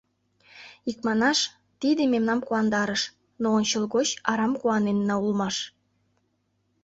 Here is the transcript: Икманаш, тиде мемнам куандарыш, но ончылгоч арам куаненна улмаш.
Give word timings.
Икманаш, 0.89 1.39
тиде 1.81 2.03
мемнам 2.13 2.39
куандарыш, 2.47 3.01
но 3.41 3.47
ончылгоч 3.57 4.09
арам 4.31 4.53
куаненна 4.61 5.15
улмаш. 5.23 5.55